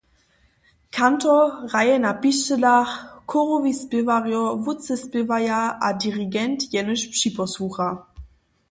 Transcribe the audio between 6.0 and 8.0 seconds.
dirigent jenož připosłucha.